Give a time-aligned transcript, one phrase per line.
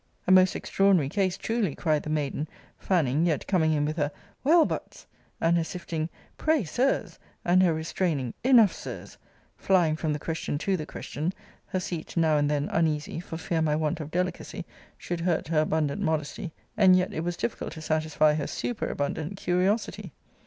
[0.25, 2.47] A most extraordinary case, truly, cried the maiden;
[2.79, 4.11] fanning, yet coming in with her
[4.43, 5.05] Well but's!
[5.39, 7.19] and her sifting Pray, Sir's!
[7.45, 9.19] and her restraining Enough, Sir's.
[9.57, 11.33] flying from the question to the question
[11.67, 14.65] her seat now and then uneasy, for fear my want of delicacy
[14.97, 19.37] should hurt her abundant modesty; and yet it was difficult to satisfy her super abundant
[19.37, 20.13] curiosity.